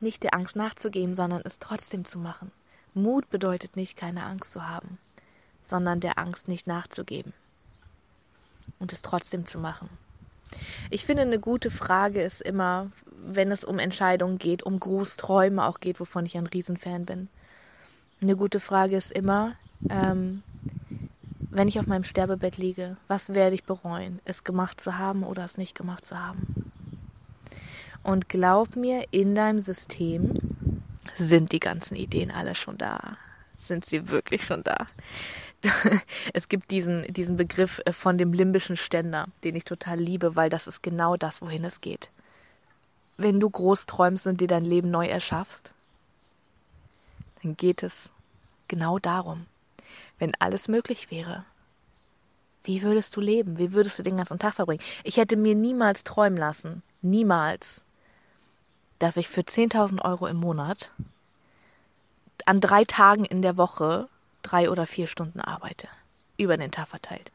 nicht 0.00 0.22
der 0.22 0.34
Angst 0.34 0.56
nachzugeben, 0.56 1.14
sondern 1.14 1.42
es 1.44 1.58
trotzdem 1.58 2.04
zu 2.04 2.18
machen. 2.18 2.52
Mut 2.94 3.28
bedeutet 3.28 3.76
nicht, 3.76 3.96
keine 3.96 4.24
Angst 4.24 4.52
zu 4.52 4.66
haben, 4.68 4.98
sondern 5.64 6.00
der 6.00 6.18
Angst 6.18 6.48
nicht 6.48 6.66
nachzugeben 6.66 7.32
und 8.78 8.92
es 8.92 9.02
trotzdem 9.02 9.46
zu 9.46 9.58
machen. 9.58 9.88
Ich 10.90 11.04
finde, 11.04 11.22
eine 11.22 11.40
gute 11.40 11.70
Frage 11.70 12.22
ist 12.22 12.40
immer, 12.40 12.90
wenn 13.26 13.50
es 13.50 13.64
um 13.64 13.78
Entscheidungen 13.78 14.38
geht, 14.38 14.62
um 14.62 14.78
Großträume 14.78 15.64
auch 15.64 15.80
geht, 15.80 15.98
wovon 16.00 16.26
ich 16.26 16.36
ein 16.36 16.46
Riesenfan 16.46 17.04
bin. 17.04 17.28
Eine 18.20 18.36
gute 18.36 18.60
Frage 18.60 18.96
ist 18.96 19.10
immer, 19.10 19.54
ähm, 19.90 20.42
wenn 21.50 21.68
ich 21.68 21.78
auf 21.78 21.86
meinem 21.86 22.04
Sterbebett 22.04 22.56
liege, 22.56 22.96
was 23.08 23.34
werde 23.34 23.54
ich 23.54 23.64
bereuen, 23.64 24.20
es 24.24 24.44
gemacht 24.44 24.80
zu 24.80 24.98
haben 24.98 25.24
oder 25.24 25.44
es 25.44 25.58
nicht 25.58 25.74
gemacht 25.74 26.06
zu 26.06 26.18
haben? 26.18 26.70
Und 28.02 28.28
glaub 28.28 28.76
mir, 28.76 29.06
in 29.12 29.34
deinem 29.34 29.60
System 29.60 30.53
sind 31.16 31.52
die 31.52 31.60
ganzen 31.60 31.96
Ideen 31.96 32.30
alle 32.30 32.54
schon 32.54 32.78
da. 32.78 33.16
Sind 33.58 33.86
sie 33.86 34.08
wirklich 34.08 34.44
schon 34.44 34.62
da? 34.62 34.86
Es 36.34 36.48
gibt 36.48 36.70
diesen, 36.70 37.10
diesen 37.12 37.36
Begriff 37.36 37.80
äh, 37.86 37.92
von 37.92 38.18
dem 38.18 38.32
limbischen 38.32 38.76
Ständer, 38.76 39.28
den 39.44 39.56
ich 39.56 39.64
total 39.64 39.98
liebe, 39.98 40.36
weil 40.36 40.50
das 40.50 40.66
ist 40.66 40.82
genau 40.82 41.16
das, 41.16 41.40
wohin 41.40 41.64
es 41.64 41.80
geht. 41.80 42.10
Wenn 43.16 43.40
du 43.40 43.48
groß 43.48 43.86
träumst 43.86 44.26
und 44.26 44.40
dir 44.40 44.48
dein 44.48 44.64
Leben 44.64 44.90
neu 44.90 45.06
erschaffst, 45.06 45.72
dann 47.42 47.56
geht 47.56 47.82
es 47.82 48.12
genau 48.68 48.98
darum 48.98 49.46
wenn 50.18 50.32
alles 50.38 50.68
möglich 50.68 51.10
wäre? 51.10 51.44
Wie 52.64 52.82
würdest 52.82 53.14
du 53.16 53.20
leben? 53.20 53.58
Wie 53.58 53.72
würdest 53.72 53.98
du 53.98 54.02
den 54.02 54.16
ganzen 54.16 54.38
Tag 54.38 54.54
verbringen? 54.54 54.82
Ich 55.02 55.16
hätte 55.16 55.36
mir 55.36 55.54
niemals 55.54 56.02
träumen 56.02 56.38
lassen, 56.38 56.82
niemals, 57.02 57.82
dass 58.98 59.16
ich 59.16 59.28
für 59.28 59.42
10.000 59.42 60.02
Euro 60.02 60.26
im 60.26 60.36
Monat 60.36 60.90
an 62.46 62.60
drei 62.60 62.84
Tagen 62.84 63.24
in 63.24 63.42
der 63.42 63.56
Woche 63.56 64.08
drei 64.42 64.70
oder 64.70 64.86
vier 64.86 65.06
Stunden 65.06 65.40
arbeite. 65.40 65.88
Über 66.36 66.56
den 66.56 66.70
Tag 66.70 66.88
verteilt. 66.88 67.32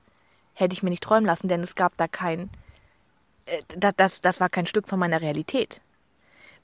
Hätte 0.54 0.74
ich 0.74 0.84
mir 0.84 0.90
nicht 0.90 1.04
träumen 1.04 1.26
lassen, 1.26 1.48
denn 1.48 1.62
es 1.62 1.76
gab 1.76 1.96
da 1.98 2.08
kein, 2.08 2.50
äh, 3.46 3.62
das, 3.96 4.22
das, 4.22 4.40
war 4.40 4.50
kein 4.50 4.68
Stück 4.68 4.88
von 4.88 5.00
meiner 5.00 5.22
Realität. 5.22 5.82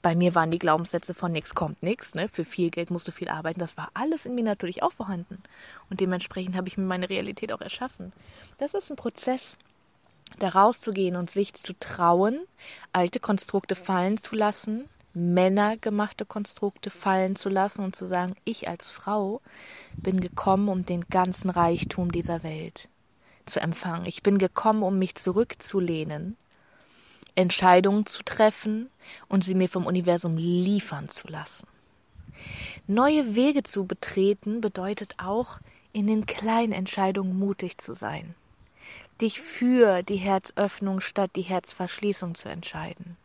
Bei 0.02 0.14
mir 0.14 0.34
waren 0.34 0.50
die 0.50 0.58
Glaubenssätze 0.58 1.14
von 1.14 1.32
nichts 1.32 1.54
kommt 1.54 1.82
nichts, 1.82 2.14
ne? 2.14 2.28
Für 2.28 2.44
viel 2.44 2.70
Geld 2.70 2.90
musst 2.90 3.08
du 3.08 3.12
viel 3.12 3.28
arbeiten. 3.28 3.58
Das 3.58 3.76
war 3.76 3.90
alles 3.94 4.26
in 4.26 4.34
mir 4.34 4.44
natürlich 4.44 4.82
auch 4.82 4.92
vorhanden. 4.92 5.42
Und 5.90 6.00
dementsprechend 6.00 6.54
habe 6.54 6.68
ich 6.68 6.76
mir 6.76 6.84
meine 6.84 7.08
Realität 7.08 7.52
auch 7.52 7.62
erschaffen. 7.62 8.12
Das 8.58 8.74
ist 8.74 8.90
ein 8.90 8.96
Prozess, 8.96 9.56
da 10.38 10.50
rauszugehen 10.50 11.16
und 11.16 11.30
sich 11.30 11.54
zu 11.54 11.78
trauen, 11.78 12.40
alte 12.92 13.20
Konstrukte 13.20 13.74
fallen 13.74 14.18
zu 14.18 14.34
lassen, 14.34 14.88
männergemachte 15.14 16.26
Konstrukte 16.26 16.90
fallen 16.90 17.36
zu 17.36 17.48
lassen 17.48 17.82
und 17.82 17.96
zu 17.96 18.06
sagen, 18.06 18.34
ich 18.44 18.68
als 18.68 18.90
Frau 18.90 19.40
bin 19.96 20.20
gekommen, 20.20 20.68
um 20.68 20.84
den 20.84 21.06
ganzen 21.08 21.48
Reichtum 21.48 22.12
dieser 22.12 22.42
Welt 22.42 22.88
zu 23.46 23.60
empfangen. 23.60 24.06
Ich 24.06 24.22
bin 24.22 24.38
gekommen, 24.38 24.82
um 24.82 24.98
mich 24.98 25.14
zurückzulehnen 25.14 26.36
Entscheidungen 27.34 28.06
zu 28.06 28.22
treffen 28.22 28.90
und 29.28 29.44
sie 29.44 29.54
mir 29.54 29.68
vom 29.68 29.86
Universum 29.86 30.36
liefern 30.36 31.08
zu 31.08 31.28
lassen. 31.28 31.68
Neue 32.86 33.34
Wege 33.34 33.62
zu 33.62 33.86
betreten 33.86 34.60
bedeutet 34.60 35.14
auch, 35.18 35.60
in 35.92 36.06
den 36.06 36.26
kleinen 36.26 36.72
Entscheidungen 36.72 37.38
mutig 37.38 37.78
zu 37.78 37.94
sein. 37.94 38.34
Dich 39.20 39.40
für 39.40 40.02
die 40.02 40.16
Herzöffnung 40.16 41.00
statt 41.00 41.30
die 41.36 41.42
Herzverschließung 41.42 42.34
zu 42.34 42.48
entscheiden. 42.48 43.16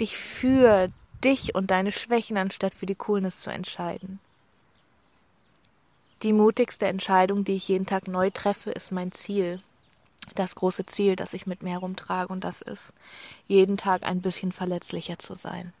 Dich 0.00 0.16
für 0.16 0.90
dich 1.24 1.54
und 1.54 1.70
deine 1.70 1.92
Schwächen 1.92 2.36
anstatt 2.36 2.74
für 2.74 2.86
die 2.86 2.94
Coolness 2.94 3.40
zu 3.40 3.50
entscheiden. 3.50 4.20
Die 6.22 6.32
mutigste 6.32 6.86
Entscheidung, 6.86 7.44
die 7.44 7.56
ich 7.56 7.68
jeden 7.68 7.86
Tag 7.86 8.06
neu 8.06 8.30
treffe, 8.30 8.70
ist 8.70 8.92
mein 8.92 9.12
Ziel 9.12 9.60
das 10.34 10.54
große 10.54 10.86
Ziel, 10.86 11.16
das 11.16 11.34
ich 11.34 11.46
mit 11.46 11.62
mir 11.62 11.72
herumtrage, 11.72 12.32
und 12.32 12.44
das 12.44 12.62
ist, 12.62 12.92
jeden 13.48 13.76
Tag 13.76 14.02
ein 14.04 14.22
bisschen 14.22 14.52
verletzlicher 14.52 15.18
zu 15.18 15.34
sein. 15.34 15.72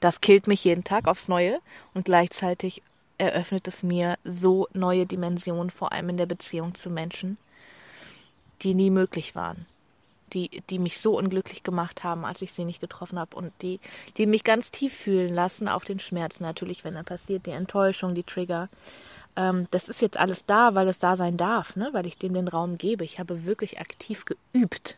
Das 0.00 0.20
killt 0.20 0.46
mich 0.46 0.64
jeden 0.64 0.84
Tag 0.84 1.08
aufs 1.08 1.28
Neue 1.28 1.60
und 1.94 2.04
gleichzeitig 2.04 2.82
eröffnet 3.16 3.66
es 3.66 3.82
mir 3.82 4.16
so 4.24 4.68
neue 4.72 5.06
Dimensionen, 5.06 5.70
vor 5.70 5.92
allem 5.92 6.10
in 6.10 6.16
der 6.16 6.26
Beziehung 6.26 6.74
zu 6.74 6.88
Menschen, 6.88 7.36
die 8.62 8.74
nie 8.74 8.90
möglich 8.90 9.34
waren. 9.34 9.66
Die, 10.34 10.62
die 10.68 10.78
mich 10.78 11.00
so 11.00 11.16
unglücklich 11.16 11.62
gemacht 11.62 12.04
haben, 12.04 12.26
als 12.26 12.42
ich 12.42 12.52
sie 12.52 12.66
nicht 12.66 12.82
getroffen 12.82 13.18
habe 13.18 13.34
und 13.34 13.50
die, 13.62 13.80
die 14.18 14.26
mich 14.26 14.44
ganz 14.44 14.70
tief 14.70 14.92
fühlen 14.92 15.32
lassen, 15.32 15.68
auch 15.68 15.84
den 15.84 16.00
Schmerz 16.00 16.38
natürlich, 16.38 16.84
wenn 16.84 16.96
er 16.96 17.02
passiert, 17.02 17.46
die 17.46 17.52
Enttäuschung, 17.52 18.14
die 18.14 18.24
Trigger, 18.24 18.68
ähm, 19.38 19.68
das 19.70 19.88
ist 19.88 20.02
jetzt 20.02 20.18
alles 20.18 20.44
da, 20.44 20.74
weil 20.74 20.88
es 20.88 20.98
da 20.98 21.16
sein 21.16 21.36
darf, 21.36 21.76
ne? 21.76 21.90
weil 21.92 22.06
ich 22.06 22.18
dem 22.18 22.34
den 22.34 22.48
Raum 22.48 22.76
gebe. 22.76 23.04
Ich 23.04 23.20
habe 23.20 23.46
wirklich 23.46 23.80
aktiv 23.80 24.24
geübt, 24.26 24.96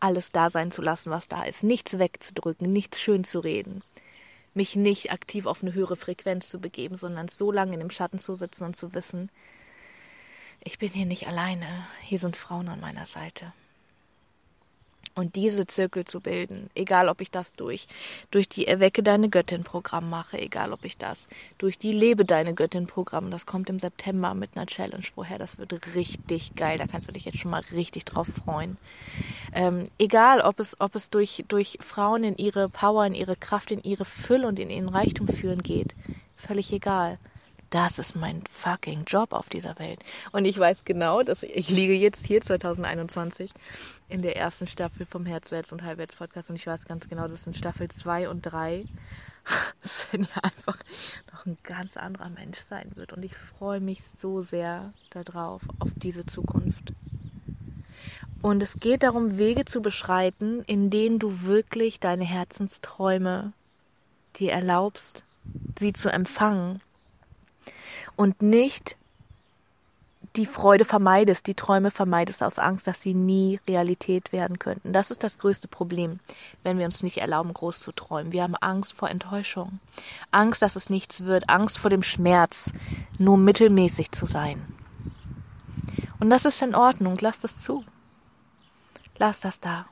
alles 0.00 0.32
da 0.32 0.48
sein 0.48 0.72
zu 0.72 0.80
lassen, 0.80 1.10
was 1.10 1.28
da 1.28 1.44
ist. 1.44 1.62
Nichts 1.62 1.98
wegzudrücken, 1.98 2.72
nichts 2.72 3.00
schön 3.00 3.24
zu 3.24 3.40
reden. 3.40 3.82
Mich 4.54 4.74
nicht 4.74 5.12
aktiv 5.12 5.46
auf 5.46 5.62
eine 5.62 5.74
höhere 5.74 5.96
Frequenz 5.96 6.48
zu 6.48 6.60
begeben, 6.60 6.96
sondern 6.96 7.28
so 7.28 7.52
lange 7.52 7.74
in 7.74 7.80
dem 7.80 7.90
Schatten 7.90 8.18
zu 8.18 8.36
sitzen 8.36 8.64
und 8.64 8.76
zu 8.76 8.94
wissen, 8.94 9.30
ich 10.64 10.78
bin 10.78 10.90
hier 10.90 11.06
nicht 11.06 11.26
alleine. 11.26 11.66
Hier 12.02 12.18
sind 12.18 12.36
Frauen 12.36 12.68
an 12.68 12.80
meiner 12.80 13.06
Seite 13.06 13.52
und 15.14 15.36
diese 15.36 15.66
Zirkel 15.66 16.04
zu 16.04 16.20
bilden, 16.20 16.70
egal 16.74 17.08
ob 17.08 17.20
ich 17.20 17.30
das 17.30 17.52
durch 17.52 17.86
durch 18.30 18.48
die 18.48 18.66
Erwecke 18.66 19.02
deine 19.02 19.28
Göttin 19.28 19.64
Programm 19.64 20.08
mache, 20.08 20.38
egal 20.38 20.72
ob 20.72 20.84
ich 20.84 20.96
das 20.96 21.28
durch 21.58 21.78
die 21.78 21.92
Lebe 21.92 22.24
deine 22.24 22.54
Göttin 22.54 22.86
Programm, 22.86 23.30
das 23.30 23.46
kommt 23.46 23.68
im 23.68 23.78
September 23.78 24.34
mit 24.34 24.56
einer 24.56 24.66
Challenge 24.66 25.04
vorher, 25.14 25.38
das 25.38 25.58
wird 25.58 25.94
richtig 25.94 26.54
geil, 26.54 26.78
da 26.78 26.86
kannst 26.86 27.08
du 27.08 27.12
dich 27.12 27.24
jetzt 27.24 27.38
schon 27.38 27.50
mal 27.50 27.62
richtig 27.72 28.04
drauf 28.04 28.28
freuen. 28.44 28.78
Ähm, 29.52 29.88
egal 29.98 30.40
ob 30.40 30.60
es 30.60 30.80
ob 30.80 30.94
es 30.94 31.10
durch 31.10 31.44
durch 31.48 31.78
Frauen 31.80 32.24
in 32.24 32.36
ihre 32.36 32.68
Power, 32.68 33.04
in 33.04 33.14
ihre 33.14 33.36
Kraft, 33.36 33.70
in 33.70 33.82
ihre 33.82 34.04
Fülle 34.04 34.48
und 34.48 34.58
in 34.58 34.70
ihren 34.70 34.88
Reichtum 34.88 35.28
führen 35.28 35.62
geht, 35.62 35.94
völlig 36.36 36.72
egal 36.72 37.18
das 37.72 37.98
ist 37.98 38.14
mein 38.14 38.42
fucking 38.50 39.04
Job 39.06 39.32
auf 39.32 39.48
dieser 39.48 39.78
Welt. 39.78 40.00
Und 40.30 40.44
ich 40.44 40.58
weiß 40.58 40.84
genau, 40.84 41.22
dass 41.22 41.42
ich, 41.42 41.56
ich 41.56 41.70
liege 41.70 41.94
jetzt 41.94 42.26
hier 42.26 42.42
2021 42.42 43.50
in 44.08 44.20
der 44.20 44.36
ersten 44.36 44.66
Staffel 44.66 45.06
vom 45.06 45.24
Herzwärts 45.24 45.72
und 45.72 45.82
Halbwärts 45.82 46.16
Podcast 46.16 46.50
und 46.50 46.56
ich 46.56 46.66
weiß 46.66 46.84
ganz 46.84 47.08
genau, 47.08 47.28
das 47.28 47.44
sind 47.44 47.56
Staffel 47.56 47.88
2 47.88 48.28
und 48.28 48.42
3. 48.42 48.84
Svenja 49.84 50.28
einfach 50.42 50.76
noch 51.32 51.46
ein 51.46 51.56
ganz 51.62 51.96
anderer 51.96 52.28
Mensch 52.28 52.58
sein 52.68 52.92
wird. 52.94 53.14
Und 53.14 53.24
ich 53.24 53.34
freue 53.34 53.80
mich 53.80 54.02
so 54.18 54.42
sehr 54.42 54.92
darauf, 55.10 55.62
auf 55.78 55.90
diese 55.96 56.26
Zukunft. 56.26 56.92
Und 58.42 58.62
es 58.62 58.78
geht 58.80 59.02
darum, 59.02 59.38
Wege 59.38 59.64
zu 59.64 59.80
beschreiten, 59.80 60.62
in 60.66 60.90
denen 60.90 61.18
du 61.18 61.42
wirklich 61.42 62.00
deine 62.00 62.24
Herzensträume 62.24 63.52
dir 64.36 64.52
erlaubst, 64.52 65.24
sie 65.78 65.92
zu 65.92 66.10
empfangen 66.10 66.82
und 68.16 68.42
nicht 68.42 68.96
die 70.36 70.46
Freude 70.46 70.84
vermeidest, 70.84 71.46
die 71.46 71.54
Träume 71.54 71.90
vermeidest 71.90 72.42
aus 72.42 72.58
Angst, 72.58 72.86
dass 72.86 73.02
sie 73.02 73.12
nie 73.12 73.60
Realität 73.68 74.32
werden 74.32 74.58
könnten. 74.58 74.92
Das 74.92 75.10
ist 75.10 75.22
das 75.22 75.38
größte 75.38 75.68
Problem, 75.68 76.20
wenn 76.62 76.78
wir 76.78 76.86
uns 76.86 77.02
nicht 77.02 77.18
erlauben, 77.18 77.52
groß 77.52 77.80
zu 77.80 77.92
träumen. 77.92 78.32
Wir 78.32 78.42
haben 78.42 78.56
Angst 78.56 78.94
vor 78.94 79.10
Enttäuschung, 79.10 79.80
Angst, 80.30 80.62
dass 80.62 80.76
es 80.76 80.88
nichts 80.88 81.24
wird, 81.24 81.50
Angst 81.50 81.78
vor 81.78 81.90
dem 81.90 82.02
Schmerz, 82.02 82.70
nur 83.18 83.36
mittelmäßig 83.36 84.12
zu 84.12 84.24
sein. 84.26 84.64
Und 86.18 86.30
das 86.30 86.44
ist 86.44 86.62
in 86.62 86.74
Ordnung, 86.74 87.18
lass 87.20 87.40
das 87.40 87.60
zu. 87.62 87.84
Lass 89.18 89.40
das 89.40 89.60
da. 89.60 89.86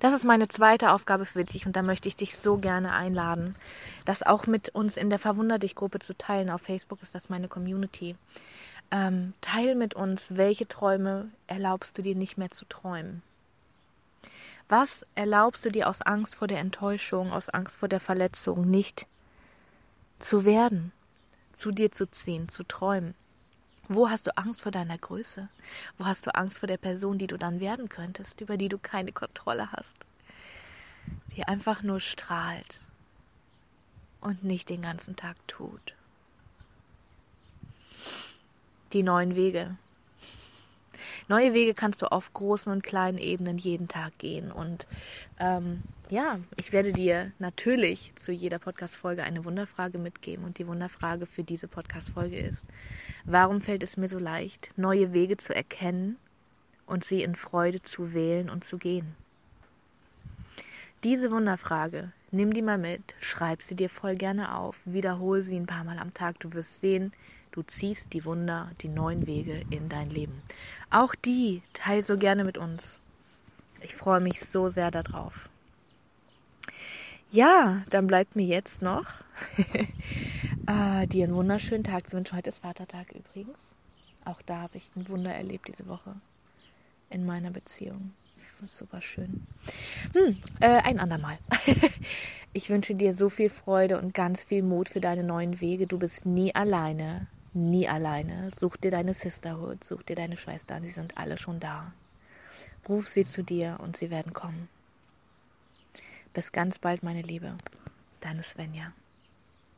Das 0.00 0.12
ist 0.12 0.24
meine 0.24 0.48
zweite 0.48 0.92
Aufgabe 0.92 1.26
für 1.26 1.44
dich 1.44 1.66
und 1.66 1.76
da 1.76 1.82
möchte 1.82 2.08
ich 2.08 2.16
dich 2.16 2.36
so 2.36 2.58
gerne 2.58 2.92
einladen, 2.92 3.56
das 4.04 4.22
auch 4.22 4.46
mit 4.46 4.68
uns 4.70 4.96
in 4.96 5.10
der 5.10 5.18
Verwunder 5.18 5.58
dich 5.58 5.74
Gruppe 5.74 5.98
zu 6.00 6.16
teilen. 6.16 6.50
Auf 6.50 6.62
Facebook 6.62 7.02
ist 7.02 7.14
das 7.14 7.30
meine 7.30 7.48
Community. 7.48 8.16
Ähm, 8.90 9.32
teil 9.40 9.74
mit 9.74 9.94
uns, 9.94 10.36
welche 10.36 10.68
Träume 10.68 11.28
erlaubst 11.46 11.96
du 11.96 12.02
dir 12.02 12.14
nicht 12.14 12.38
mehr 12.38 12.50
zu 12.50 12.64
träumen? 12.66 13.22
Was 14.68 15.04
erlaubst 15.14 15.64
du 15.64 15.70
dir 15.70 15.88
aus 15.88 16.02
Angst 16.02 16.36
vor 16.36 16.48
der 16.48 16.58
Enttäuschung, 16.58 17.32
aus 17.32 17.48
Angst 17.48 17.76
vor 17.76 17.88
der 17.88 18.00
Verletzung 18.00 18.70
nicht 18.70 19.06
zu 20.18 20.44
werden, 20.44 20.92
zu 21.52 21.70
dir 21.70 21.92
zu 21.92 22.10
ziehen, 22.10 22.48
zu 22.48 22.64
träumen? 22.64 23.14
Wo 23.88 24.08
hast 24.08 24.26
du 24.26 24.36
Angst 24.36 24.62
vor 24.62 24.72
deiner 24.72 24.96
Größe? 24.96 25.48
Wo 25.98 26.06
hast 26.06 26.26
du 26.26 26.34
Angst 26.34 26.58
vor 26.58 26.66
der 26.66 26.78
Person, 26.78 27.18
die 27.18 27.26
du 27.26 27.36
dann 27.36 27.60
werden 27.60 27.88
könntest, 27.88 28.40
über 28.40 28.56
die 28.56 28.68
du 28.68 28.78
keine 28.78 29.12
Kontrolle 29.12 29.72
hast? 29.72 30.06
Die 31.36 31.44
einfach 31.46 31.82
nur 31.82 32.00
strahlt 32.00 32.80
und 34.20 34.42
nicht 34.42 34.70
den 34.70 34.82
ganzen 34.82 35.16
Tag 35.16 35.36
tut. 35.46 35.94
Die 38.92 39.02
neuen 39.02 39.36
Wege. 39.36 39.76
Neue 41.26 41.54
Wege 41.54 41.72
kannst 41.72 42.02
du 42.02 42.12
auf 42.12 42.32
großen 42.32 42.70
und 42.70 42.82
kleinen 42.82 43.18
Ebenen 43.18 43.56
jeden 43.56 43.88
Tag 43.88 44.18
gehen. 44.18 44.52
Und 44.52 44.86
ähm, 45.40 45.82
ja, 46.10 46.38
ich 46.56 46.72
werde 46.72 46.92
dir 46.92 47.32
natürlich 47.38 48.12
zu 48.16 48.30
jeder 48.30 48.58
Podcast-Folge 48.58 49.22
eine 49.22 49.44
Wunderfrage 49.44 49.98
mitgeben. 49.98 50.44
Und 50.44 50.58
die 50.58 50.66
Wunderfrage 50.66 51.26
für 51.26 51.42
diese 51.42 51.66
Podcast-Folge 51.66 52.38
ist, 52.38 52.66
warum 53.24 53.62
fällt 53.62 53.82
es 53.82 53.96
mir 53.96 54.08
so 54.08 54.18
leicht, 54.18 54.70
neue 54.76 55.14
Wege 55.14 55.38
zu 55.38 55.54
erkennen 55.54 56.16
und 56.86 57.04
sie 57.04 57.22
in 57.22 57.36
Freude 57.36 57.82
zu 57.82 58.12
wählen 58.12 58.50
und 58.50 58.64
zu 58.64 58.76
gehen? 58.76 59.14
Diese 61.04 61.30
Wunderfrage, 61.30 62.12
nimm 62.30 62.52
die 62.52 62.62
mal 62.62 62.78
mit, 62.78 63.02
schreib 63.20 63.62
sie 63.62 63.74
dir 63.74 63.88
voll 63.88 64.16
gerne 64.16 64.56
auf, 64.56 64.76
wiederhole 64.84 65.42
sie 65.42 65.56
ein 65.56 65.66
paar 65.66 65.84
Mal 65.84 65.98
am 65.98 66.12
Tag. 66.12 66.38
Du 66.40 66.52
wirst 66.52 66.80
sehen, 66.80 67.12
du 67.54 67.62
ziehst 67.62 68.12
die 68.12 68.24
Wunder, 68.24 68.70
die 68.80 68.88
neuen 68.88 69.28
Wege 69.28 69.64
in 69.70 69.88
dein 69.88 70.10
Leben. 70.10 70.42
Auch 70.90 71.14
die 71.14 71.62
teil 71.72 72.02
so 72.02 72.16
gerne 72.18 72.44
mit 72.44 72.58
uns. 72.58 73.00
Ich 73.80 73.94
freue 73.94 74.20
mich 74.20 74.40
so 74.40 74.68
sehr 74.68 74.90
darauf. 74.90 75.48
Ja, 77.30 77.84
dann 77.90 78.06
bleibt 78.06 78.34
mir 78.34 78.46
jetzt 78.46 78.82
noch 78.82 79.06
äh, 80.66 81.06
dir 81.06 81.24
einen 81.24 81.34
wunderschönen 81.34 81.84
Tag 81.84 82.08
zu 82.08 82.16
wünschen. 82.16 82.36
Heute 82.36 82.48
ist 82.48 82.58
Vatertag 82.58 83.12
übrigens. 83.12 83.58
Auch 84.24 84.42
da 84.42 84.60
habe 84.60 84.78
ich 84.78 84.90
ein 84.96 85.08
Wunder 85.08 85.32
erlebt 85.32 85.68
diese 85.68 85.86
Woche 85.86 86.16
in 87.10 87.24
meiner 87.24 87.50
Beziehung. 87.50 88.12
Super 88.64 89.00
schön. 89.00 89.46
Hm, 90.14 90.38
äh, 90.60 90.80
ein 90.82 90.98
andermal. 90.98 91.38
ich 92.52 92.70
wünsche 92.70 92.94
dir 92.94 93.16
so 93.16 93.28
viel 93.28 93.50
Freude 93.50 93.98
und 94.00 94.14
ganz 94.14 94.42
viel 94.44 94.62
Mut 94.62 94.88
für 94.88 95.00
deine 95.00 95.22
neuen 95.22 95.60
Wege. 95.60 95.86
Du 95.86 95.98
bist 95.98 96.24
nie 96.24 96.54
alleine. 96.54 97.26
Nie 97.54 97.88
alleine. 97.88 98.50
Such 98.50 98.76
dir 98.76 98.90
deine 98.90 99.14
Sisterhood, 99.14 99.84
such 99.84 100.02
dir 100.02 100.16
deine 100.16 100.36
Schwestern, 100.36 100.82
sie 100.82 100.90
sind 100.90 101.16
alle 101.16 101.38
schon 101.38 101.60
da. 101.60 101.92
Ruf 102.88 103.08
sie 103.08 103.24
zu 103.24 103.44
dir 103.44 103.78
und 103.80 103.96
sie 103.96 104.10
werden 104.10 104.32
kommen. 104.32 104.68
Bis 106.32 106.50
ganz 106.50 106.80
bald, 106.80 107.04
meine 107.04 107.22
Liebe. 107.22 107.56
Deine 108.20 108.42
Svenja. 108.42 108.92